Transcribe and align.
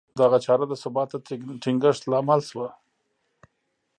دغه 0.19 0.37
چاره 0.45 0.65
د 0.67 0.73
ثبات 0.83 1.09
د 1.11 1.15
ټینګښت 1.63 2.01
لامل 2.11 2.41
شوه 2.49 2.67